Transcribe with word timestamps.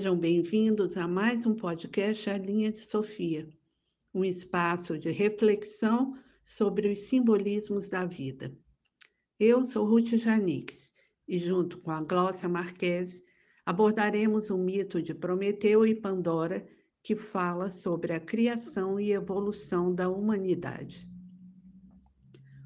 Sejam 0.00 0.16
bem-vindos 0.16 0.96
a 0.96 1.06
mais 1.06 1.44
um 1.44 1.54
podcast 1.54 2.30
A 2.30 2.38
Linha 2.38 2.72
de 2.72 2.78
Sofia, 2.78 3.46
um 4.14 4.24
espaço 4.24 4.98
de 4.98 5.10
reflexão 5.10 6.16
sobre 6.42 6.90
os 6.90 7.00
simbolismos 7.00 7.86
da 7.86 8.06
vida. 8.06 8.50
Eu 9.38 9.62
sou 9.62 9.84
Ruth 9.84 10.16
Janix 10.16 10.94
e, 11.28 11.38
junto 11.38 11.76
com 11.82 11.90
a 11.90 12.02
Glócia 12.02 12.48
Marques, 12.48 13.22
abordaremos 13.66 14.48
o 14.48 14.56
mito 14.56 15.02
de 15.02 15.12
Prometeu 15.12 15.86
e 15.86 15.94
Pandora, 15.94 16.66
que 17.02 17.14
fala 17.14 17.68
sobre 17.68 18.14
a 18.14 18.20
criação 18.20 18.98
e 18.98 19.12
evolução 19.12 19.94
da 19.94 20.08
humanidade. 20.08 21.06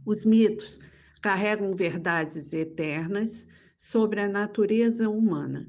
Os 0.07 0.25
mitos 0.25 0.79
carregam 1.21 1.75
verdades 1.75 2.53
eternas 2.53 3.49
sobre 3.77 4.21
a 4.21 4.29
natureza 4.29 5.11
humana 5.11 5.69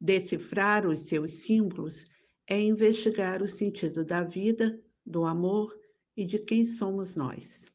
Decifrar 0.00 0.86
os 0.86 1.02
seus 1.02 1.32
símbolos 1.40 2.04
é 2.46 2.60
investigar 2.60 3.42
o 3.42 3.48
sentido 3.48 4.04
da 4.04 4.22
vida, 4.22 4.80
do 5.04 5.24
amor 5.24 5.76
e 6.16 6.24
de 6.24 6.38
quem 6.38 6.64
somos 6.64 7.16
nós. 7.16 7.70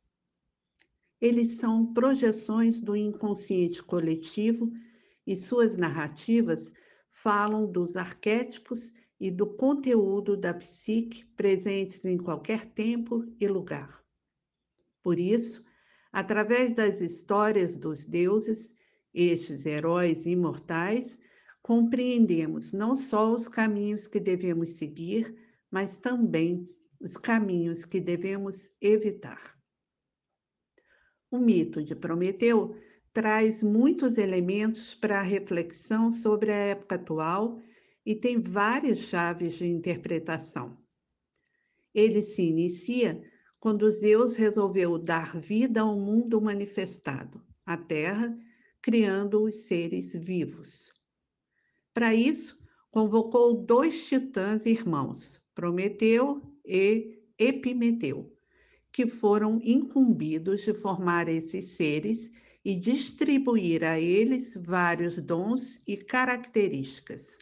Eles 1.20 1.52
são 1.52 1.94
projeções 1.94 2.82
do 2.82 2.96
inconsciente 2.96 3.84
coletivo 3.84 4.72
e 5.26 5.36
suas 5.36 5.78
narrativas 5.78 6.74
falam 7.10 7.72
dos 7.72 7.96
arquétipos 7.96 8.94
e 9.20 9.32
do 9.32 9.46
conteúdo 9.46 10.36
da 10.36 10.54
psique 10.54 11.24
presentes 11.36 12.04
em 12.04 12.18
qualquer 12.18 12.66
tempo 12.66 13.26
e 13.40 13.48
lugar. 13.48 14.04
Por 15.02 15.20
isso, 15.20 15.64
através 16.12 16.74
das 16.74 17.00
histórias 17.00 17.76
dos 17.76 18.06
deuses, 18.06 18.76
estes 19.14 19.66
heróis 19.66 20.26
imortais 20.26 21.22
compreendemos 21.64 22.74
não 22.74 22.94
só 22.94 23.34
os 23.34 23.48
caminhos 23.48 24.06
que 24.06 24.20
devemos 24.20 24.72
seguir, 24.72 25.34
mas 25.72 25.96
também 25.96 26.70
os 27.00 27.16
caminhos 27.16 27.86
que 27.86 28.02
devemos 28.02 28.76
evitar. 28.82 29.58
O 31.32 31.40
mito 31.40 31.82
de 31.82 31.96
Prometeu 31.96 32.76
traz 33.14 33.64
muitos 33.64 34.18
elementos 34.18 34.94
para 34.94 35.20
a 35.20 35.24
reflexão 35.24 36.12
sobre 36.12 36.52
a 36.52 36.56
época 36.56 36.96
atual 36.96 37.62
e 38.06 38.14
tem 38.14 38.42
várias 38.42 39.00
chaves 39.00 39.56
de 39.56 39.66
interpretação. 39.66 40.78
Ele 41.94 42.22
se 42.22 42.42
inicia 42.42 43.24
quando 43.58 43.90
Zeus 43.90 44.36
resolveu 44.36 44.98
dar 45.00 45.40
vida 45.40 45.82
ao 45.82 45.98
mundo 45.98 46.42
manifestado, 46.42 47.42
a 47.66 47.78
Terra, 47.78 48.38
criando 48.82 49.44
os 49.44 49.66
seres 49.66 50.14
vivos. 50.14 50.93
Para 51.94 52.14
isso, 52.14 52.60
convocou 52.90 53.54
dois 53.54 54.08
titãs 54.08 54.66
irmãos, 54.66 55.40
Prometeu 55.54 56.42
e 56.66 57.22
Epimeteu, 57.38 58.36
que 58.92 59.06
foram 59.06 59.60
incumbidos 59.64 60.62
de 60.62 60.74
formar 60.74 61.28
esses 61.28 61.76
seres 61.76 62.32
e 62.66 62.76
distribuir 62.76 63.84
a 63.84 64.00
eles 64.00 64.56
vários 64.56 65.22
dons 65.22 65.84
e 65.86 65.96
características. 65.96 67.38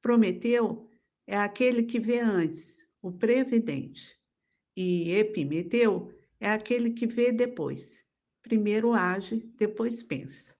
Prometeu 0.00 0.88
é 1.26 1.36
aquele 1.36 1.82
que 1.82 1.98
vê 1.98 2.20
antes, 2.20 2.86
o 3.02 3.12
previdente, 3.12 4.18
e 4.76 5.10
Epimeteu 5.10 6.10
é 6.40 6.50
aquele 6.50 6.92
que 6.92 7.06
vê 7.06 7.30
depois. 7.30 8.04
Primeiro 8.42 8.92
age, 8.92 9.52
depois 9.56 10.02
pensa. 10.02 10.54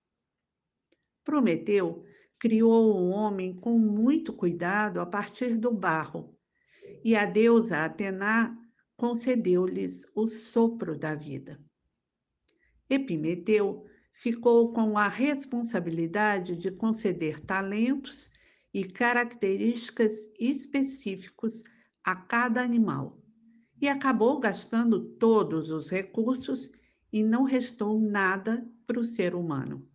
Prometeu 1.23 2.05
criou 2.45 2.95
o 2.95 3.09
homem 3.09 3.55
com 3.55 3.79
muito 3.79 4.31
cuidado 4.31 5.01
a 5.01 5.07
partir 5.07 5.57
do 5.57 5.73
barro, 5.73 6.37
e 7.03 7.17
a 7.17 7.25
deusa 7.25 7.87
Atena 7.87 8.55
concedeu-lhes 8.99 10.07
o 10.15 10.27
sopro 10.27 10.95
da 10.95 11.15
vida. 11.15 11.59
Epimeteu 12.91 13.87
ficou 14.13 14.75
com 14.75 14.99
a 14.99 15.09
responsabilidade 15.09 16.55
de 16.55 16.71
conceder 16.71 17.41
talentos 17.41 18.31
e 18.75 18.85
características 18.85 20.31
específicos 20.39 21.63
a 22.05 22.15
cada 22.15 22.61
animal, 22.61 23.19
e 23.81 23.89
acabou 23.89 24.39
gastando 24.39 25.01
todos 25.15 25.71
os 25.71 25.89
recursos 25.89 26.71
e 27.11 27.23
não 27.23 27.45
restou 27.45 27.99
nada 27.99 28.71
para 28.87 29.01
o 29.01 29.05
ser 29.05 29.35
humano. 29.35 29.89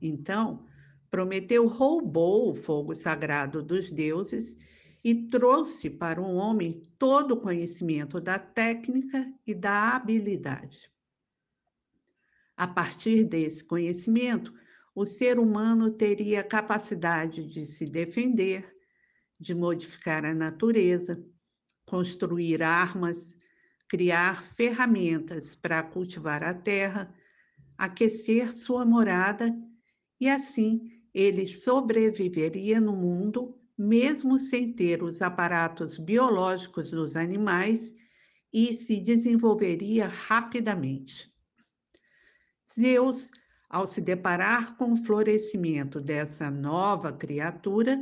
Então, 0.00 0.69
Prometeu 1.10 1.66
roubou 1.66 2.48
o 2.48 2.54
fogo 2.54 2.94
sagrado 2.94 3.62
dos 3.62 3.90
deuses 3.90 4.56
e 5.02 5.14
trouxe 5.28 5.90
para 5.90 6.20
o 6.20 6.34
homem 6.34 6.82
todo 6.98 7.32
o 7.32 7.40
conhecimento 7.40 8.20
da 8.20 8.38
técnica 8.38 9.32
e 9.44 9.52
da 9.52 9.96
habilidade. 9.96 10.90
A 12.56 12.68
partir 12.68 13.24
desse 13.24 13.64
conhecimento, 13.64 14.54
o 14.94 15.04
ser 15.04 15.38
humano 15.38 15.90
teria 15.90 16.44
capacidade 16.44 17.46
de 17.46 17.66
se 17.66 17.86
defender, 17.86 18.76
de 19.38 19.54
modificar 19.54 20.24
a 20.24 20.34
natureza, 20.34 21.24
construir 21.86 22.62
armas, 22.62 23.36
criar 23.88 24.44
ferramentas 24.44 25.56
para 25.56 25.82
cultivar 25.82 26.44
a 26.44 26.54
terra, 26.54 27.12
aquecer 27.76 28.52
sua 28.52 28.84
morada 28.84 29.50
e 30.20 30.28
assim 30.28 30.99
ele 31.14 31.46
sobreviveria 31.46 32.80
no 32.80 32.94
mundo 32.94 33.56
mesmo 33.76 34.38
sem 34.38 34.72
ter 34.72 35.02
os 35.02 35.22
aparatos 35.22 35.96
biológicos 35.96 36.90
dos 36.90 37.16
animais 37.16 37.94
e 38.52 38.74
se 38.74 39.00
desenvolveria 39.00 40.06
rapidamente. 40.06 41.32
Zeus, 42.70 43.30
ao 43.68 43.86
se 43.86 44.02
deparar 44.02 44.76
com 44.76 44.92
o 44.92 44.96
florescimento 44.96 46.00
dessa 46.00 46.50
nova 46.50 47.12
criatura, 47.12 47.98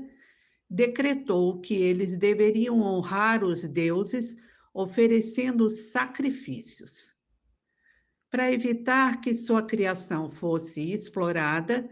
decretou 0.68 1.60
que 1.60 1.74
eles 1.74 2.16
deveriam 2.16 2.80
honrar 2.80 3.44
os 3.44 3.66
deuses 3.68 4.36
oferecendo 4.74 5.70
sacrifícios. 5.70 7.14
Para 8.30 8.52
evitar 8.52 9.20
que 9.20 9.32
sua 9.32 9.62
criação 9.62 10.28
fosse 10.28 10.92
explorada, 10.92 11.88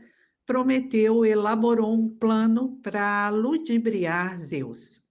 Prometeu 0.46 1.26
elaborou 1.26 1.92
um 1.92 2.08
plano 2.08 2.76
para 2.80 3.28
ludibriar 3.30 4.38
Zeus. 4.38 5.04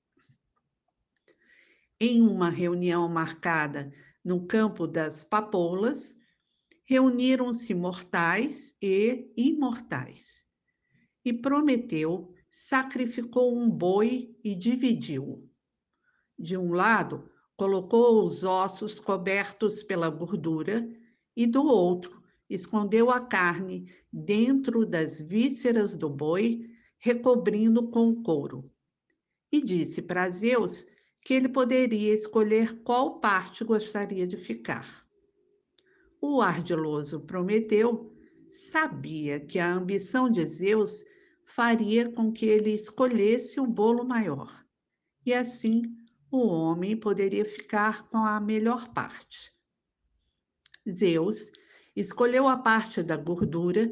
Em 2.00 2.22
uma 2.22 2.50
reunião 2.50 3.10
marcada 3.10 3.92
no 4.24 4.48
campo 4.48 4.88
das 4.88 5.26
papoulas, 5.26 6.16
reuniram-se 6.86 7.74
mortais 7.74 8.78
e 8.82 9.30
imortais. 9.36 10.46
E 11.26 11.34
Prometeu 11.34 12.34
sacrificou 12.50 13.58
um 13.58 13.70
boi 13.70 14.34
e 14.42 14.56
dividiu. 14.56 15.52
De 16.40 16.56
um 16.56 16.72
lado, 16.72 17.30
colocou 17.58 18.26
os 18.26 18.46
ossos 18.46 19.02
cobertos 19.02 19.84
pela 19.84 20.10
gordura, 20.10 20.90
e 21.36 21.46
do 21.46 21.66
outro, 21.66 22.24
escondeu 22.50 23.10
a 23.10 23.20
carne 23.20 23.92
dentro 24.12 24.86
das 24.86 25.20
vísceras 25.20 25.96
do 25.96 26.10
boi, 26.10 26.70
recobrindo 26.98 27.90
com 27.90 28.22
couro. 28.22 28.72
E 29.52 29.62
disse 29.62 30.02
para 30.02 30.30
Zeus 30.30 30.86
que 31.22 31.34
ele 31.34 31.50
poderia 31.50 32.14
escolher 32.14 32.82
qual 32.84 33.20
parte 33.20 33.64
gostaria 33.64 34.28
de 34.28 34.38
ficar. 34.38 35.06
O 36.22 36.42
ardiloso 36.42 37.20
Prometeu 37.22 38.16
sabia 38.50 39.40
que 39.40 39.60
a 39.60 39.74
ambição 39.74 40.30
de 40.30 40.44
Zeus 40.46 41.04
faria 41.44 42.12
com 42.12 42.32
que 42.32 42.46
ele 42.46 42.72
escolhesse 42.72 43.60
o 43.60 43.68
bolo 43.68 44.04
maior, 44.04 44.66
e 45.26 45.34
assim 45.34 45.84
o 46.32 46.48
homem 46.48 46.98
poderia 46.98 47.46
ficar 47.46 48.08
com 48.10 48.18
a 48.18 48.40
melhor 48.40 48.94
parte. 48.94 49.54
Zeus 50.90 51.52
escolheu 51.96 52.48
a 52.48 52.58
parte 52.58 53.02
da 53.02 53.16
gordura 53.16 53.90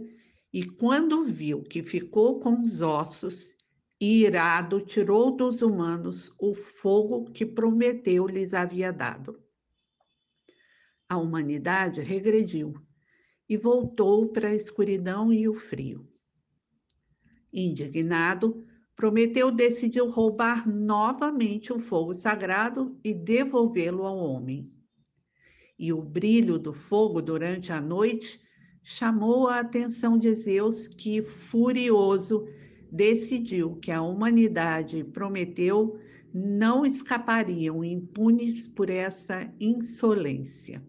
e, 0.51 0.65
quando 0.65 1.23
viu 1.23 1.63
que 1.63 1.81
ficou 1.81 2.39
com 2.39 2.61
os 2.61 2.81
ossos, 2.81 3.55
irado 3.99 4.81
tirou 4.81 5.35
dos 5.35 5.61
humanos 5.61 6.33
o 6.37 6.53
fogo 6.53 7.25
que 7.31 7.45
Prometeu 7.45 8.27
lhes 8.27 8.53
havia 8.53 8.91
dado. 8.91 9.41
A 11.07 11.17
humanidade 11.17 12.01
regrediu 12.01 12.73
e 13.47 13.55
voltou 13.55 14.31
para 14.31 14.49
a 14.49 14.55
escuridão 14.55 15.31
e 15.31 15.47
o 15.47 15.53
frio. 15.53 16.07
Indignado, 17.51 18.65
Prometeu 18.95 19.51
decidiu 19.51 20.09
roubar 20.09 20.67
novamente 20.67 21.71
o 21.71 21.79
fogo 21.79 22.13
sagrado 22.13 22.99
e 23.03 23.13
devolvê-lo 23.13 24.05
ao 24.05 24.17
homem 24.17 24.72
e 25.77 25.91
o 25.91 26.01
brilho 26.01 26.57
do 26.57 26.73
fogo 26.73 27.21
durante 27.21 27.71
a 27.71 27.81
noite 27.81 28.41
chamou 28.83 29.47
a 29.47 29.59
atenção 29.59 30.17
de 30.17 30.33
Zeus, 30.35 30.87
que, 30.87 31.21
furioso, 31.21 32.45
decidiu 32.91 33.77
que 33.77 33.91
a 33.91 34.01
humanidade 34.01 34.97
e 34.97 35.03
Prometeu 35.03 35.97
não 36.33 36.85
escapariam 36.85 37.83
impunes 37.83 38.67
por 38.67 38.89
essa 38.89 39.51
insolência. 39.59 40.83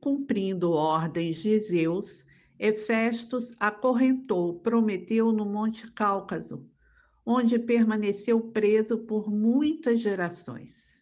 Cumprindo 0.00 0.72
ordens 0.72 1.42
de 1.42 1.58
Zeus, 1.58 2.24
Hefestos 2.58 3.52
acorrentou 3.58 4.60
Prometeu 4.60 5.32
no 5.32 5.44
Monte 5.44 5.90
Cáucaso, 5.92 6.64
onde 7.26 7.58
permaneceu 7.58 8.40
preso 8.40 8.98
por 8.98 9.30
muitas 9.30 10.00
gerações. 10.00 11.01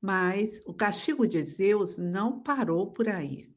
Mas 0.00 0.62
o 0.66 0.72
castigo 0.72 1.26
de 1.26 1.42
Zeus 1.44 1.98
não 1.98 2.40
parou 2.40 2.92
por 2.92 3.08
aí. 3.08 3.48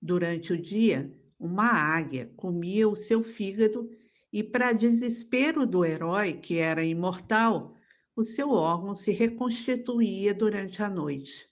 Durante 0.00 0.52
o 0.52 0.60
dia, 0.60 1.12
uma 1.38 1.66
águia 1.66 2.32
comia 2.36 2.88
o 2.88 2.94
seu 2.94 3.22
fígado 3.22 3.90
e, 4.32 4.42
para 4.42 4.72
desespero 4.72 5.66
do 5.66 5.84
herói, 5.84 6.34
que 6.34 6.58
era 6.58 6.84
imortal, 6.84 7.74
o 8.16 8.22
seu 8.22 8.50
órgão 8.50 8.94
se 8.94 9.10
reconstituía 9.10 10.32
durante 10.32 10.82
a 10.82 10.88
noite. 10.88 11.48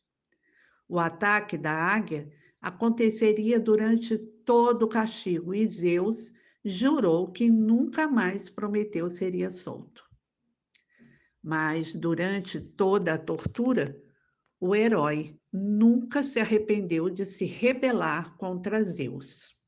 O 0.89 0.99
ataque 0.99 1.59
da 1.59 1.73
águia 1.73 2.31
aconteceria 2.61 3.59
durante 3.59 4.17
todo 4.17 4.85
o 4.85 4.89
castigo 4.89 5.55
e 5.55 5.67
Zeus 5.67 6.33
jurou 6.65 7.33
que 7.33 7.51
nunca 7.51 8.07
mais 8.07 8.49
Prometeu 8.49 9.11
seria 9.11 9.51
solto. 9.51 10.05
Mas 11.43 11.95
durante 11.95 12.61
toda 12.61 13.15
a 13.15 13.19
tortura, 13.19 14.01
o 14.65 14.77
herói 14.77 15.37
nunca 15.53 16.23
se 16.23 16.39
arrependeu 16.39 17.11
de 17.11 17.27
se 17.27 17.45
rebelar 17.45 18.37
contra 18.37 18.85
Zeus. 18.85 19.59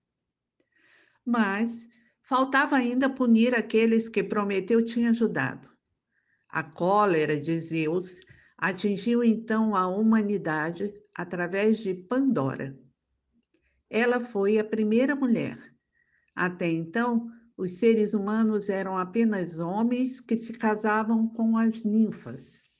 Mas 1.26 1.88
faltava 2.22 2.76
ainda 2.76 3.10
punir 3.10 3.56
aqueles 3.56 4.08
que 4.08 4.22
Prometeu 4.22 4.84
tinha 4.84 5.10
ajudado. 5.10 5.68
A 6.48 6.62
cólera 6.62 7.40
de 7.40 7.58
Zeus 7.58 8.20
atingiu 8.56 9.24
então 9.24 9.74
a 9.74 9.88
humanidade 9.88 10.94
através 11.12 11.78
de 11.78 11.92
Pandora. 11.92 12.78
Ela 13.90 14.20
foi 14.20 14.60
a 14.60 14.64
primeira 14.64 15.16
mulher. 15.16 15.58
Até 16.36 16.70
então, 16.70 17.28
os 17.56 17.80
seres 17.80 18.14
humanos 18.14 18.68
eram 18.68 18.96
apenas 18.96 19.58
homens 19.58 20.20
que 20.20 20.36
se 20.36 20.52
casavam 20.52 21.26
com 21.26 21.58
as 21.58 21.82
ninfas. 21.82 22.70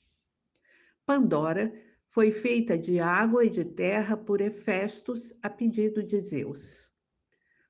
Pandora 1.05 1.75
foi 2.15 2.31
feita 2.31 2.79
de 2.79 3.01
água 3.01 3.45
e 3.45 3.51
de 3.51 3.65
terra 3.65 4.17
por 4.17 4.41
Hefestos 4.41 5.35
a 5.43 5.51
pedido 5.51 6.01
de 6.01 6.23
Zeus. 6.23 6.89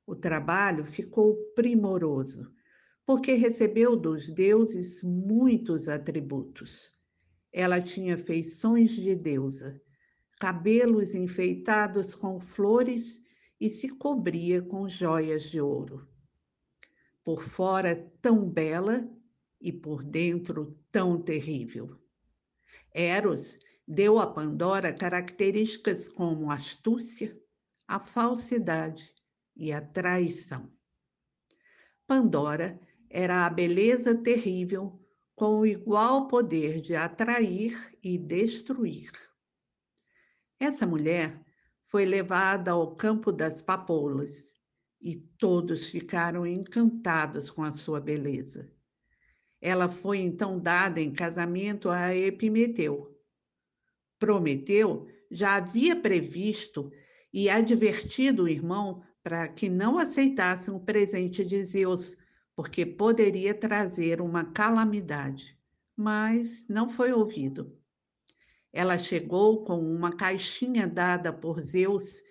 O 0.07 0.15
trabalho 0.15 0.85
ficou 0.85 1.35
primoroso, 1.55 2.53
porque 3.07 3.33
recebeu 3.33 3.97
dos 3.97 4.29
deuses 4.29 5.03
muitos 5.03 5.89
atributos. 5.89 6.93
Ela 7.51 7.81
tinha 7.81 8.19
feições 8.19 8.91
de 8.91 9.15
deusa, 9.15 9.81
cabelos 10.39 11.15
enfeitados 11.15 12.15
com 12.15 12.39
flores 12.39 13.23
e 13.59 13.71
se 13.71 13.89
cobria 13.89 14.61
com 14.61 14.87
joias 14.87 15.45
de 15.45 15.59
ouro. 15.59 16.07
Por 17.25 17.43
fora 17.43 17.97
tão 18.21 18.47
bela 18.47 19.11
e 19.59 19.73
por 19.73 20.05
dentro 20.05 20.79
tão 20.93 21.19
terrível. 21.19 21.99
Eros 22.93 23.59
deu 23.87 24.19
a 24.19 24.27
Pandora 24.27 24.93
características 24.93 26.09
como 26.09 26.51
astúcia, 26.51 27.39
a 27.87 27.99
falsidade 27.99 29.13
e 29.57 29.73
a 29.73 29.81
traição. 29.81 30.73
Pandora 32.07 32.81
era 33.09 33.47
a 33.47 33.51
beleza 33.51 34.15
terrível 34.15 35.01
com 35.35 35.61
o 35.61 35.67
igual 35.67 36.29
poder 36.29 36.81
de 36.81 36.95
atrair 36.95 37.97
e 38.03 38.17
destruir. 38.17 39.11
Essa 40.59 40.87
mulher 40.87 41.45
foi 41.81 42.05
levada 42.05 42.71
ao 42.71 42.95
campo 42.95 43.31
das 43.31 43.61
papoulas 43.61 44.55
e 45.01 45.17
todos 45.17 45.91
ficaram 45.91 46.47
encantados 46.47 47.51
com 47.51 47.63
a 47.63 47.71
sua 47.71 48.01
beleza. 48.01 48.73
Ela 49.61 49.89
foi 49.89 50.19
então 50.19 50.59
dada 50.59 51.01
em 51.01 51.13
casamento 51.13 51.91
a 51.91 52.15
Epimeteu. 52.15 53.14
Prometeu 54.25 55.07
já 55.31 55.57
havia 55.57 55.95
previsto 55.95 56.91
e 57.31 57.51
advertido 57.51 58.45
o 58.45 58.49
irmão 58.49 59.03
para 59.23 59.47
que 59.47 59.69
não 59.69 59.99
aceitassem 59.99 60.73
o 60.73 60.81
presente 60.81 61.45
de 61.45 61.63
Zeus, 61.63 62.17
porque 62.57 62.87
poderia 62.87 63.53
trazer 63.53 64.23
uma 64.23 64.47
calamidade. 64.47 65.59
Mas 65.95 66.67
não 66.71 66.89
foi 66.89 67.13
ouvido. 67.13 67.77
Ela 68.73 68.97
chegou 68.97 69.63
com 69.63 69.79
uma 69.79 70.17
caixinha 70.17 70.87
dada 70.87 71.31
por 71.31 71.61
Zeus 71.61 72.23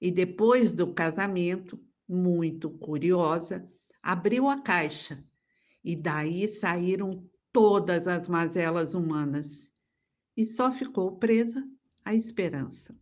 e, 0.00 0.10
depois 0.10 0.72
do 0.72 0.94
casamento, 0.94 1.78
muito 2.08 2.70
curiosa, 2.70 3.70
abriu 4.02 4.48
a 4.48 4.62
caixa 4.62 5.22
e 5.84 5.94
daí 5.94 6.48
saíram 6.48 7.28
todas 7.52 8.08
as 8.08 8.28
mazelas 8.28 8.94
humanas 8.94 9.73
e 10.36 10.44
só 10.44 10.70
ficou 10.70 11.16
presa 11.16 11.64
a 12.04 12.14
esperança. 12.14 12.94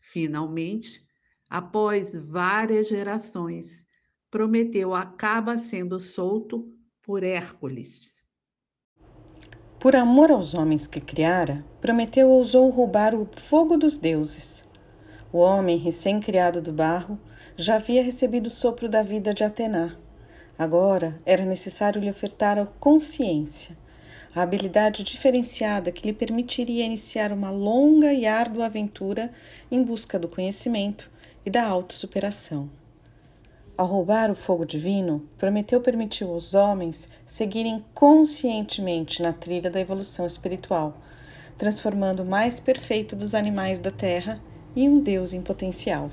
Finalmente, 0.00 1.06
após 1.48 2.16
várias 2.16 2.88
gerações, 2.88 3.86
Prometeu 4.30 4.94
acaba 4.94 5.56
sendo 5.56 6.00
solto 6.00 6.72
por 7.02 7.22
Hércules. 7.22 8.22
Por 9.78 9.94
amor 9.94 10.30
aos 10.30 10.52
homens 10.54 10.86
que 10.86 11.00
criara, 11.00 11.64
Prometeu 11.80 12.28
ousou 12.28 12.68
roubar 12.70 13.14
o 13.14 13.28
fogo 13.30 13.76
dos 13.76 13.98
deuses. 13.98 14.64
O 15.32 15.38
homem, 15.38 15.78
recém-criado 15.78 16.60
do 16.60 16.72
barro, 16.72 17.18
já 17.56 17.76
havia 17.76 18.02
recebido 18.02 18.48
o 18.48 18.50
sopro 18.50 18.88
da 18.88 19.02
vida 19.02 19.32
de 19.32 19.44
Atena. 19.44 19.98
Agora 20.58 21.16
era 21.24 21.44
necessário 21.44 22.00
lhe 22.00 22.10
ofertar 22.10 22.58
a 22.58 22.66
consciência, 22.66 23.76
a 24.36 24.42
habilidade 24.42 25.02
diferenciada 25.02 25.90
que 25.90 26.06
lhe 26.06 26.12
permitiria 26.12 26.84
iniciar 26.84 27.32
uma 27.32 27.50
longa 27.50 28.12
e 28.12 28.26
árdua 28.26 28.66
aventura 28.66 29.32
em 29.70 29.82
busca 29.82 30.18
do 30.18 30.28
conhecimento 30.28 31.10
e 31.46 31.48
da 31.48 31.64
autossuperação. 31.64 32.68
Ao 33.78 33.86
roubar 33.86 34.30
o 34.30 34.34
fogo 34.34 34.66
divino, 34.66 35.26
Prometeu 35.38 35.80
permitiu 35.80 36.34
aos 36.34 36.52
homens 36.52 37.08
seguirem 37.24 37.82
conscientemente 37.94 39.22
na 39.22 39.32
trilha 39.32 39.70
da 39.70 39.80
evolução 39.80 40.26
espiritual, 40.26 41.00
transformando 41.56 42.22
o 42.22 42.26
mais 42.26 42.60
perfeito 42.60 43.16
dos 43.16 43.34
animais 43.34 43.78
da 43.78 43.90
terra 43.90 44.38
em 44.76 44.86
um 44.86 45.00
Deus 45.00 45.32
em 45.32 45.40
potencial. 45.40 46.10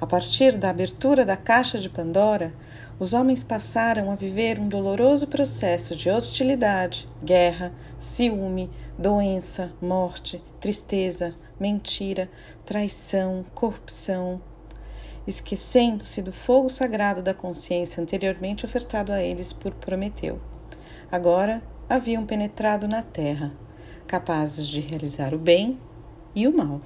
A 0.00 0.06
partir 0.06 0.56
da 0.56 0.70
abertura 0.70 1.26
da 1.26 1.36
caixa 1.36 1.78
de 1.78 1.90
Pandora, 1.90 2.54
os 2.98 3.12
homens 3.12 3.44
passaram 3.44 4.10
a 4.10 4.14
viver 4.14 4.58
um 4.58 4.66
doloroso 4.66 5.26
processo 5.26 5.94
de 5.94 6.08
hostilidade, 6.08 7.06
guerra, 7.22 7.70
ciúme, 7.98 8.70
doença, 8.98 9.70
morte, 9.80 10.42
tristeza, 10.58 11.34
mentira, 11.60 12.30
traição, 12.64 13.44
corrupção, 13.54 14.40
esquecendo-se 15.26 16.22
do 16.22 16.32
fogo 16.32 16.70
sagrado 16.70 17.20
da 17.20 17.34
consciência 17.34 18.02
anteriormente 18.02 18.64
ofertado 18.64 19.12
a 19.12 19.22
eles 19.22 19.52
por 19.52 19.74
Prometeu. 19.74 20.40
Agora 21.12 21.62
haviam 21.86 22.24
penetrado 22.24 22.88
na 22.88 23.02
terra, 23.02 23.52
capazes 24.06 24.66
de 24.66 24.80
realizar 24.80 25.34
o 25.34 25.38
bem 25.38 25.78
e 26.34 26.48
o 26.48 26.56
mal. 26.56 26.80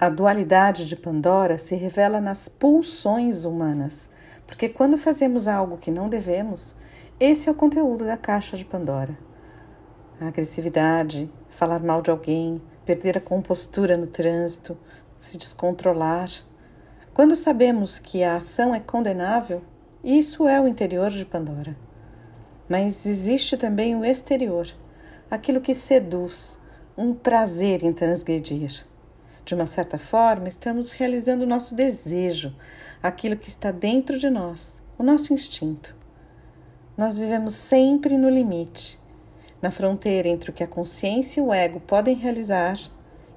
A 0.00 0.08
dualidade 0.08 0.88
de 0.88 0.96
Pandora 0.96 1.58
se 1.58 1.74
revela 1.74 2.22
nas 2.22 2.48
pulsões 2.48 3.44
humanas, 3.44 4.08
porque 4.46 4.66
quando 4.66 4.96
fazemos 4.96 5.46
algo 5.46 5.76
que 5.76 5.90
não 5.90 6.08
devemos, 6.08 6.74
esse 7.20 7.50
é 7.50 7.52
o 7.52 7.54
conteúdo 7.54 8.06
da 8.06 8.16
caixa 8.16 8.56
de 8.56 8.64
Pandora. 8.64 9.14
A 10.18 10.28
agressividade, 10.28 11.30
falar 11.50 11.80
mal 11.80 12.00
de 12.00 12.10
alguém, 12.10 12.62
perder 12.82 13.18
a 13.18 13.20
compostura 13.20 13.94
no 13.94 14.06
trânsito, 14.06 14.74
se 15.18 15.36
descontrolar. 15.36 16.30
Quando 17.12 17.36
sabemos 17.36 17.98
que 17.98 18.24
a 18.24 18.36
ação 18.36 18.74
é 18.74 18.80
condenável, 18.80 19.60
isso 20.02 20.48
é 20.48 20.58
o 20.58 20.66
interior 20.66 21.10
de 21.10 21.26
Pandora. 21.26 21.76
Mas 22.66 23.04
existe 23.04 23.54
também 23.54 23.94
o 23.94 24.02
exterior, 24.02 24.66
aquilo 25.30 25.60
que 25.60 25.74
seduz, 25.74 26.58
um 26.96 27.12
prazer 27.12 27.84
em 27.84 27.92
transgredir. 27.92 28.88
De 29.44 29.54
uma 29.54 29.66
certa 29.66 29.98
forma, 29.98 30.48
estamos 30.48 30.92
realizando 30.92 31.44
o 31.44 31.48
nosso 31.48 31.74
desejo, 31.74 32.54
aquilo 33.02 33.36
que 33.36 33.48
está 33.48 33.70
dentro 33.70 34.18
de 34.18 34.28
nós, 34.28 34.82
o 34.98 35.02
nosso 35.02 35.32
instinto. 35.32 35.96
Nós 36.96 37.18
vivemos 37.18 37.54
sempre 37.54 38.16
no 38.16 38.28
limite, 38.28 39.00
na 39.62 39.70
fronteira 39.70 40.28
entre 40.28 40.50
o 40.50 40.52
que 40.52 40.62
a 40.62 40.68
consciência 40.68 41.40
e 41.40 41.42
o 41.42 41.52
ego 41.52 41.80
podem 41.80 42.14
realizar 42.14 42.78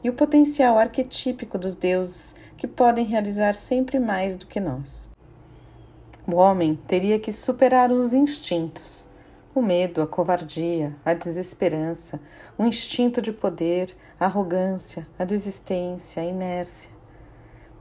e 0.03 0.09
o 0.09 0.13
potencial 0.13 0.77
arquetípico 0.77 1.57
dos 1.57 1.75
deuses 1.75 2.35
que 2.57 2.67
podem 2.67 3.05
realizar 3.05 3.55
sempre 3.55 3.99
mais 3.99 4.35
do 4.35 4.45
que 4.45 4.59
nós. 4.59 5.09
O 6.27 6.35
homem 6.35 6.79
teria 6.87 7.19
que 7.19 7.31
superar 7.31 7.91
os 7.91 8.13
instintos, 8.13 9.07
o 9.53 9.61
medo, 9.61 10.01
a 10.01 10.07
covardia, 10.07 10.95
a 11.05 11.13
desesperança, 11.13 12.19
o 12.57 12.65
instinto 12.65 13.21
de 13.21 13.31
poder, 13.31 13.95
a 14.19 14.25
arrogância, 14.25 15.07
a 15.17 15.23
desistência, 15.23 16.21
a 16.21 16.25
inércia, 16.25 16.91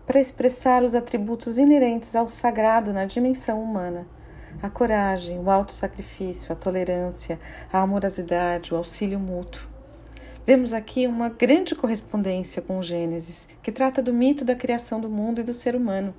para 0.06 0.20
expressar 0.20 0.82
os 0.82 0.94
atributos 0.94 1.58
inerentes 1.58 2.14
ao 2.14 2.28
sagrado 2.28 2.92
na 2.92 3.04
dimensão 3.04 3.62
humana 3.62 4.06
a 4.60 4.68
coragem, 4.68 5.38
o 5.38 5.50
autossacrifício, 5.50 6.52
a 6.52 6.56
tolerância, 6.56 7.38
a 7.72 7.80
amorosidade, 7.80 8.74
o 8.74 8.76
auxílio 8.76 9.18
mútuo. 9.18 9.68
Vemos 10.44 10.72
aqui 10.72 11.06
uma 11.06 11.28
grande 11.28 11.74
correspondência 11.74 12.60
com 12.60 12.78
o 12.78 12.82
Gênesis, 12.82 13.48
que 13.62 13.70
trata 13.70 14.02
do 14.02 14.12
mito 14.12 14.44
da 14.44 14.56
criação 14.56 15.00
do 15.00 15.08
mundo 15.08 15.40
e 15.40 15.44
do 15.44 15.54
ser 15.54 15.76
humano. 15.76 16.12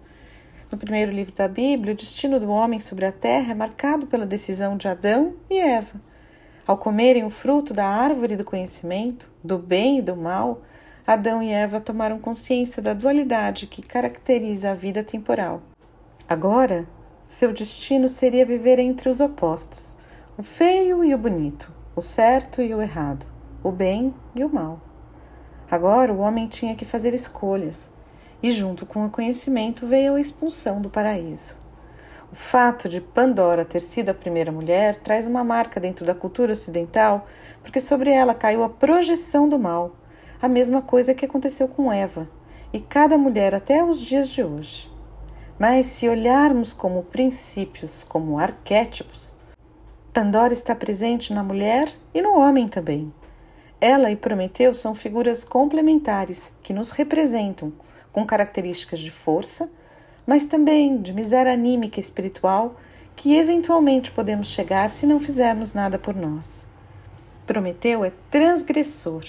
No 0.74 0.80
primeiro 0.80 1.12
livro 1.12 1.36
da 1.36 1.48
Bíblia, 1.48 1.94
o 1.94 1.96
destino 1.96 2.40
do 2.40 2.50
homem 2.50 2.80
sobre 2.80 3.06
a 3.06 3.12
terra 3.12 3.52
é 3.52 3.54
marcado 3.54 4.08
pela 4.08 4.26
decisão 4.26 4.76
de 4.76 4.88
Adão 4.88 5.36
e 5.48 5.60
Eva. 5.60 6.02
Ao 6.66 6.76
comerem 6.76 7.24
o 7.24 7.30
fruto 7.30 7.76
da 7.76 7.86
árvore 7.86 8.36
do 8.36 8.44
conhecimento, 8.44 9.30
do 9.44 9.60
bem 9.60 10.00
e 10.00 10.02
do 10.02 10.16
mal, 10.16 10.64
Adão 11.06 11.44
e 11.44 11.52
Eva 11.52 11.80
tomaram 11.80 12.18
consciência 12.18 12.82
da 12.82 12.96
dualidade 12.96 13.68
que 13.68 13.84
caracteriza 13.84 14.72
a 14.72 14.74
vida 14.74 15.04
temporal. 15.04 15.62
Agora, 16.28 16.88
seu 17.28 17.54
destino 17.54 18.10
seria 18.10 18.44
viver 18.44 18.80
entre 18.80 19.10
os 19.10 19.20
opostos, 19.20 19.96
o 20.36 20.42
feio 20.42 21.06
e 21.06 21.14
o 21.14 21.20
bonito, 21.20 21.72
o 21.96 22.02
certo 22.02 22.64
e 22.64 22.74
o 22.74 22.82
errado, 22.82 23.28
o 23.64 23.72
bem 23.72 24.12
e 24.34 24.44
o 24.44 24.52
mal. 24.52 24.82
Agora 25.70 26.12
o 26.12 26.18
homem 26.18 26.48
tinha 26.48 26.76
que 26.76 26.84
fazer 26.84 27.14
escolhas, 27.14 27.92
e 28.44 28.52
junto 28.52 28.86
com 28.86 29.06
o 29.06 29.10
conhecimento 29.10 29.88
veio 29.88 30.16
a 30.16 30.22
expulsão 30.22 30.82
do 30.82 30.90
paraíso. 30.90 31.56
O 32.30 32.36
fato 32.36 32.90
de 32.90 33.00
Pandora 33.00 33.64
ter 33.64 33.80
sido 33.80 34.10
a 34.10 34.14
primeira 34.14 34.52
mulher 34.52 34.98
traz 34.98 35.26
uma 35.26 35.44
marca 35.44 35.80
dentro 35.80 36.06
da 36.06 36.14
cultura 36.14 36.52
ocidental, 36.52 37.26
porque 37.62 37.80
sobre 37.80 38.12
ela 38.12 38.34
caiu 38.34 38.64
a 38.64 38.70
projeção 38.70 39.48
do 39.48 39.58
mal, 39.58 39.96
a 40.42 40.50
mesma 40.50 40.82
coisa 40.82 41.14
que 41.14 41.24
aconteceu 41.24 41.70
com 41.70 41.94
Eva, 41.94 42.28
e 42.74 42.80
cada 42.80 43.18
mulher 43.18 43.56
até 43.56 43.82
os 43.82 44.02
dias 44.02 44.28
de 44.28 44.44
hoje. 44.44 44.92
Mas 45.58 45.86
se 45.86 46.10
olharmos 46.10 46.74
como 46.74 47.04
princípios, 47.04 48.04
como 48.04 48.38
arquétipos, 48.38 49.38
Pandora 50.12 50.54
está 50.54 50.76
presente 50.76 51.34
na 51.34 51.44
mulher 51.44 51.92
e 52.14 52.22
no 52.22 52.38
homem 52.38 52.68
também. 52.68 53.14
Ela 53.86 54.10
e 54.10 54.16
Prometeu 54.16 54.74
são 54.74 54.96
figuras 54.96 55.44
complementares 55.44 56.54
que 56.64 56.72
nos 56.72 56.92
representam 56.92 57.74
com 58.14 58.26
características 58.26 59.02
de 59.02 59.12
força, 59.12 59.70
mas 60.26 60.46
também 60.46 61.02
de 61.02 61.12
miséria 61.12 61.52
anímica 61.52 62.00
e 62.00 62.04
espiritual 62.04 62.78
que 63.14 63.36
eventualmente 63.36 64.10
podemos 64.10 64.48
chegar 64.48 64.90
se 64.90 65.06
não 65.06 65.20
fizermos 65.20 65.74
nada 65.74 66.00
por 66.00 66.16
nós. 66.16 66.66
Prometeu 67.46 68.06
é 68.06 68.14
transgressor 68.32 69.26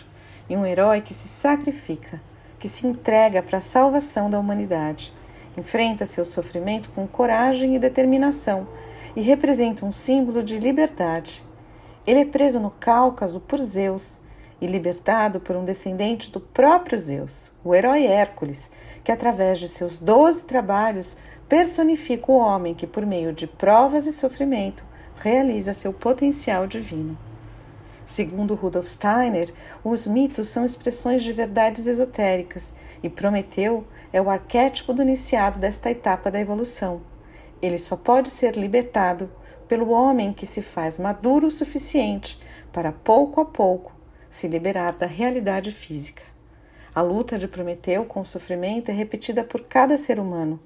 e 0.48 0.56
um 0.56 0.64
herói 0.64 1.00
que 1.00 1.12
se 1.12 1.26
sacrifica, 1.26 2.22
que 2.60 2.68
se 2.68 2.86
entrega 2.86 3.42
para 3.42 3.58
a 3.58 3.60
salvação 3.60 4.30
da 4.30 4.38
humanidade 4.38 5.12
Enfrenta 5.56 6.04
seu 6.04 6.24
sofrimento 6.24 6.90
com 6.90 7.06
coragem 7.06 7.76
e 7.76 7.78
determinação 7.78 8.66
e 9.14 9.20
representa 9.20 9.86
um 9.86 9.92
símbolo 9.92 10.42
de 10.42 10.58
liberdade. 10.58 11.44
Ele 12.06 12.20
é 12.20 12.24
preso 12.24 12.58
no 12.58 12.70
Cáucaso 12.70 13.38
por 13.40 13.60
Zeus 13.60 14.20
e 14.60 14.66
libertado 14.66 15.40
por 15.40 15.56
um 15.56 15.64
descendente 15.64 16.30
do 16.30 16.40
próprio 16.40 16.98
Zeus, 16.98 17.50
o 17.62 17.74
herói 17.74 18.06
Hércules, 18.06 18.70
que 19.02 19.12
através 19.12 19.58
de 19.58 19.68
seus 19.68 20.00
doze 20.00 20.44
trabalhos 20.44 21.16
personifica 21.48 22.30
o 22.30 22.36
homem 22.36 22.74
que, 22.74 22.86
por 22.86 23.04
meio 23.04 23.32
de 23.32 23.46
provas 23.46 24.06
e 24.06 24.12
sofrimento, 24.12 24.84
realiza 25.16 25.74
seu 25.74 25.92
potencial 25.92 26.66
divino. 26.66 27.16
Segundo 28.06 28.54
Rudolf 28.54 28.88
Steiner, 28.88 29.52
os 29.82 30.06
mitos 30.06 30.48
são 30.48 30.64
expressões 30.64 31.22
de 31.22 31.32
verdades 31.32 31.86
esotéricas 31.86 32.74
e 33.02 33.08
Prometeu 33.08 33.84
é 34.12 34.20
o 34.20 34.30
arquétipo 34.30 34.92
do 34.92 35.02
iniciado 35.02 35.58
desta 35.58 35.90
etapa 35.90 36.30
da 36.30 36.38
evolução. 36.38 37.00
Ele 37.62 37.78
só 37.78 37.96
pode 37.96 38.30
ser 38.30 38.56
libertado 38.56 39.30
pelo 39.66 39.90
homem 39.90 40.32
que 40.32 40.46
se 40.46 40.60
faz 40.60 40.98
maduro 40.98 41.46
o 41.46 41.50
suficiente 41.50 42.38
para 42.70 42.92
pouco 42.92 43.40
a 43.40 43.44
pouco 43.44 43.93
se 44.34 44.48
liberar 44.48 44.94
da 44.94 45.06
realidade 45.06 45.70
física. 45.70 46.24
A 46.92 47.00
luta 47.00 47.38
de 47.38 47.46
Prometeu 47.46 48.04
com 48.04 48.20
o 48.20 48.26
sofrimento 48.26 48.90
é 48.90 48.92
repetida 48.92 49.44
por 49.44 49.60
cada 49.60 49.96
ser 49.96 50.18
humano. 50.18 50.58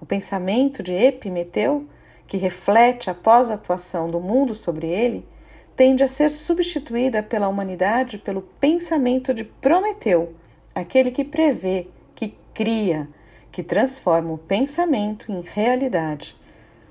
O 0.00 0.04
pensamento 0.04 0.82
de 0.82 0.92
Epimeteu, 0.92 1.86
que 2.26 2.36
reflete 2.36 3.08
a 3.08 3.14
pós-atuação 3.14 4.10
do 4.10 4.18
mundo 4.18 4.56
sobre 4.56 4.88
ele, 4.88 5.24
tende 5.76 6.02
a 6.02 6.08
ser 6.08 6.32
substituída 6.32 7.22
pela 7.22 7.46
humanidade 7.46 8.18
pelo 8.18 8.42
pensamento 8.42 9.32
de 9.32 9.44
Prometeu, 9.44 10.34
aquele 10.74 11.12
que 11.12 11.22
prevê, 11.22 11.86
que 12.16 12.34
cria, 12.52 13.08
que 13.52 13.62
transforma 13.62 14.32
o 14.32 14.38
pensamento 14.38 15.30
em 15.30 15.42
realidade. 15.42 16.36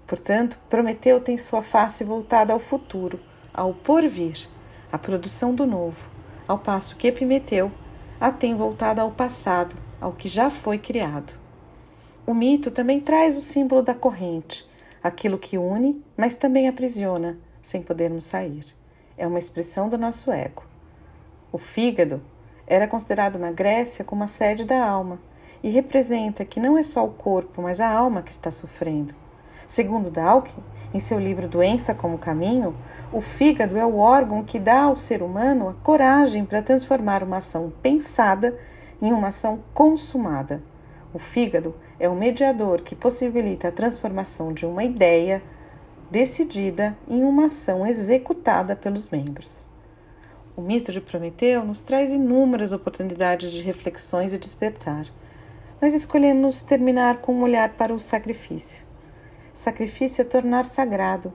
Portanto, 0.07 0.57
Prometeu 0.69 1.19
tem 1.19 1.37
sua 1.37 1.61
face 1.61 2.05
voltada 2.05 2.53
ao 2.53 2.59
futuro, 2.59 3.19
ao 3.53 3.73
porvir, 3.73 4.47
à 4.89 4.97
produção 4.97 5.53
do 5.53 5.65
novo, 5.65 6.20
ao 6.47 6.57
passo 6.57 6.95
que 6.95 7.07
Epimeteu 7.07 7.71
a 8.19 8.31
tem 8.31 8.55
voltada 8.55 9.01
ao 9.01 9.11
passado, 9.11 9.75
ao 9.99 10.11
que 10.11 10.27
já 10.27 10.49
foi 10.49 10.77
criado. 10.77 11.33
O 12.25 12.33
mito 12.33 12.69
também 12.69 12.99
traz 12.99 13.35
o 13.35 13.41
símbolo 13.41 13.81
da 13.81 13.95
corrente, 13.95 14.69
aquilo 15.03 15.39
que 15.39 15.57
une, 15.57 16.03
mas 16.15 16.35
também 16.35 16.67
aprisiona 16.67 17.39
sem 17.63 17.81
podermos 17.81 18.25
sair. 18.25 18.65
É 19.17 19.25
uma 19.25 19.39
expressão 19.39 19.89
do 19.89 19.97
nosso 19.97 20.31
ego. 20.31 20.63
O 21.51 21.57
fígado 21.57 22.21
era 22.67 22.87
considerado 22.87 23.39
na 23.39 23.51
Grécia 23.51 24.05
como 24.05 24.23
a 24.23 24.27
sede 24.27 24.63
da 24.63 24.85
alma 24.85 25.19
e 25.63 25.69
representa 25.69 26.45
que 26.45 26.59
não 26.59 26.77
é 26.77 26.83
só 26.83 27.05
o 27.05 27.11
corpo, 27.11 27.61
mas 27.61 27.79
a 27.79 27.89
alma 27.89 28.21
que 28.21 28.31
está 28.31 28.51
sofrendo. 28.51 29.13
Segundo 29.71 30.11
Dawkins, 30.11 30.65
em 30.93 30.99
seu 30.99 31.17
livro 31.17 31.47
Doença 31.47 31.95
como 31.95 32.17
Caminho, 32.17 32.75
o 33.09 33.21
fígado 33.21 33.77
é 33.77 33.85
o 33.85 33.99
órgão 33.99 34.43
que 34.43 34.59
dá 34.59 34.81
ao 34.81 34.97
ser 34.97 35.23
humano 35.23 35.69
a 35.69 35.73
coragem 35.75 36.43
para 36.43 36.61
transformar 36.61 37.23
uma 37.23 37.37
ação 37.37 37.71
pensada 37.81 38.59
em 39.01 39.13
uma 39.13 39.29
ação 39.29 39.63
consumada. 39.73 40.61
O 41.13 41.19
fígado 41.19 41.73
é 41.97 42.09
o 42.09 42.15
mediador 42.15 42.81
que 42.81 42.93
possibilita 42.93 43.69
a 43.69 43.71
transformação 43.71 44.51
de 44.51 44.65
uma 44.65 44.83
ideia 44.83 45.41
decidida 46.11 46.97
em 47.07 47.23
uma 47.23 47.45
ação 47.45 47.87
executada 47.87 48.75
pelos 48.75 49.09
membros. 49.09 49.65
O 50.53 50.61
mito 50.61 50.91
de 50.91 50.99
Prometeu 50.99 51.63
nos 51.63 51.79
traz 51.79 52.11
inúmeras 52.11 52.73
oportunidades 52.73 53.53
de 53.53 53.61
reflexões 53.61 54.33
e 54.33 54.37
despertar, 54.37 55.05
mas 55.79 55.93
escolhemos 55.93 56.61
terminar 56.61 57.19
com 57.19 57.33
um 57.33 57.43
olhar 57.43 57.69
para 57.75 57.93
o 57.93 57.99
sacrifício. 58.01 58.90
Sacrifício 59.61 60.23
é 60.23 60.25
tornar 60.25 60.65
sagrado, 60.65 61.31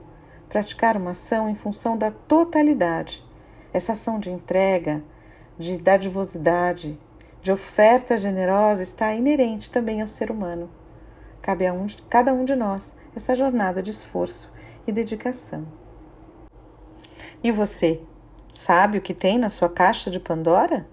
praticar 0.49 0.97
uma 0.97 1.11
ação 1.11 1.47
em 1.47 1.55
função 1.55 1.97
da 1.97 2.11
totalidade. 2.11 3.25
Essa 3.71 3.93
ação 3.93 4.19
de 4.19 4.29
entrega, 4.29 5.01
de 5.57 5.77
dadivosidade, 5.77 6.99
de 7.41 7.53
oferta 7.53 8.17
generosa 8.17 8.83
está 8.83 9.13
inerente 9.13 9.71
também 9.71 10.01
ao 10.01 10.07
ser 10.07 10.29
humano. 10.29 10.69
Cabe 11.41 11.65
a 11.65 11.71
um, 11.71 11.87
cada 12.09 12.33
um 12.33 12.43
de 12.43 12.53
nós 12.53 12.93
essa 13.15 13.33
jornada 13.33 13.81
de 13.81 13.91
esforço 13.91 14.51
e 14.85 14.91
dedicação. 14.91 15.65
E 17.41 17.49
você, 17.49 18.01
sabe 18.51 18.97
o 18.97 19.01
que 19.01 19.13
tem 19.13 19.37
na 19.37 19.49
sua 19.49 19.69
caixa 19.69 20.11
de 20.11 20.19
Pandora? 20.19 20.85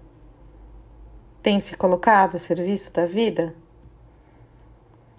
Tem 1.43 1.59
se 1.59 1.75
colocado 1.75 2.35
a 2.35 2.39
serviço 2.39 2.93
da 2.93 3.05
vida? 3.05 3.53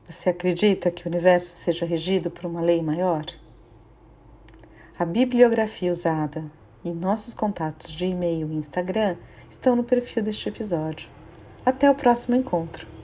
Você 0.08 0.30
acredita 0.30 0.88
que 0.88 1.04
o 1.04 1.10
universo 1.10 1.56
seja 1.56 1.84
regido 1.84 2.30
por 2.30 2.46
uma 2.46 2.60
lei 2.60 2.80
maior? 2.80 3.24
A 4.96 5.04
bibliografia 5.04 5.90
usada 5.90 6.44
e 6.84 6.92
nossos 6.92 7.34
contatos 7.34 7.90
de 7.90 8.06
e-mail 8.06 8.52
e 8.52 8.54
Instagram 8.54 9.16
estão 9.50 9.74
no 9.74 9.82
perfil 9.82 10.22
deste 10.22 10.48
episódio. 10.48 11.08
Até 11.64 11.90
o 11.90 11.94
próximo 11.94 12.36
encontro! 12.36 12.95